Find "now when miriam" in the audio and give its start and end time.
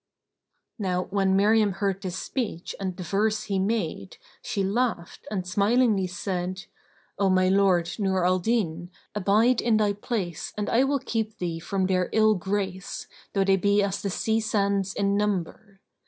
0.79-1.73